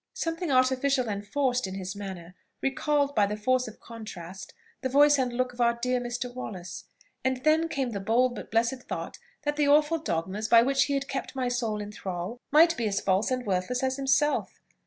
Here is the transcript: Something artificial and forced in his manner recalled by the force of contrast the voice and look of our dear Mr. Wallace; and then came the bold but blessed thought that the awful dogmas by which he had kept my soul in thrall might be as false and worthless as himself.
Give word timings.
Something 0.15 0.49
artificial 0.51 1.07
and 1.07 1.23
forced 1.27 1.67
in 1.67 1.75
his 1.75 1.95
manner 1.95 2.33
recalled 2.59 3.13
by 3.13 3.27
the 3.27 3.37
force 3.37 3.67
of 3.67 3.79
contrast 3.79 4.51
the 4.81 4.89
voice 4.89 5.19
and 5.19 5.31
look 5.31 5.53
of 5.53 5.61
our 5.61 5.75
dear 5.79 6.01
Mr. 6.01 6.33
Wallace; 6.33 6.85
and 7.23 7.43
then 7.43 7.69
came 7.69 7.91
the 7.91 7.99
bold 7.99 8.33
but 8.33 8.49
blessed 8.49 8.81
thought 8.89 9.19
that 9.43 9.57
the 9.57 9.67
awful 9.67 9.99
dogmas 9.99 10.47
by 10.47 10.63
which 10.63 10.85
he 10.85 10.95
had 10.95 11.07
kept 11.07 11.35
my 11.35 11.49
soul 11.49 11.79
in 11.79 11.91
thrall 11.91 12.41
might 12.49 12.75
be 12.75 12.87
as 12.87 12.99
false 12.99 13.29
and 13.29 13.45
worthless 13.45 13.83
as 13.83 13.97
himself. 13.97 14.59